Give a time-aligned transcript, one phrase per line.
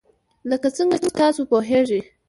[0.49, 2.01] لکه څنګه چې تاسو پوهیږئ.